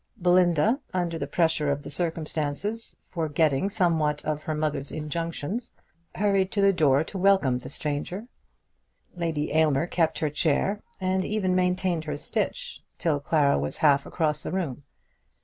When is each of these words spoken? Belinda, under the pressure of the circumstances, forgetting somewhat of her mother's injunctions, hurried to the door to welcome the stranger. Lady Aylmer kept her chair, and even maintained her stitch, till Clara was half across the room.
Belinda, 0.17 0.79
under 0.95 1.19
the 1.19 1.27
pressure 1.27 1.69
of 1.69 1.83
the 1.83 1.91
circumstances, 1.91 2.97
forgetting 3.11 3.69
somewhat 3.69 4.25
of 4.25 4.41
her 4.41 4.55
mother's 4.55 4.91
injunctions, 4.91 5.75
hurried 6.15 6.51
to 6.53 6.61
the 6.61 6.73
door 6.73 7.03
to 7.03 7.19
welcome 7.19 7.59
the 7.59 7.69
stranger. 7.69 8.25
Lady 9.15 9.53
Aylmer 9.53 9.85
kept 9.85 10.17
her 10.17 10.31
chair, 10.31 10.81
and 10.99 11.23
even 11.23 11.53
maintained 11.53 12.05
her 12.05 12.17
stitch, 12.17 12.81
till 12.97 13.19
Clara 13.19 13.59
was 13.59 13.77
half 13.77 14.07
across 14.07 14.41
the 14.41 14.51
room. 14.51 14.85